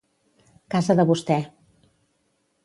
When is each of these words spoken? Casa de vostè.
Casa 0.75 0.95
de 1.01 1.05
vostè. 1.11 1.37